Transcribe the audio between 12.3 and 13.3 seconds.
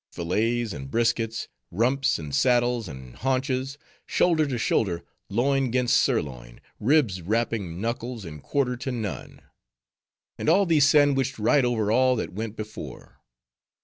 went before.